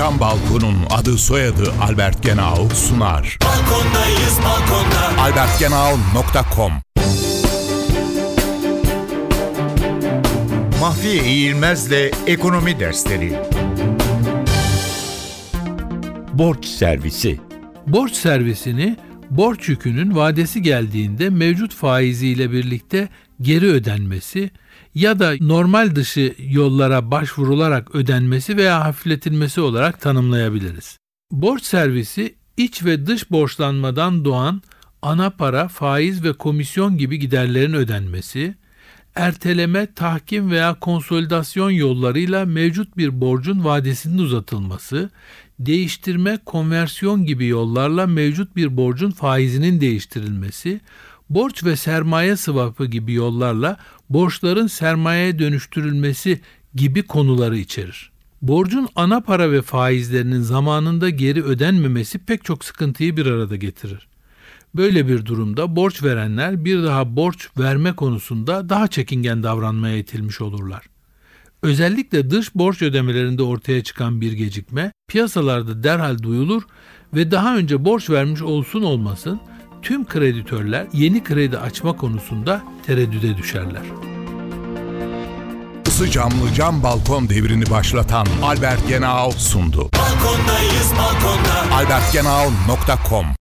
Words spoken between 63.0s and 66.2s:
bir arada getirir. Böyle bir durumda borç